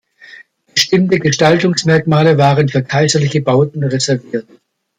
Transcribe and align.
Bestimmte 0.73 1.19
Gestaltungsmerkmale 1.19 2.39
waren 2.39 2.67
für 2.67 2.81
kaiserliche 2.81 3.41
Bauten 3.43 3.83
reserviert. 3.83 4.47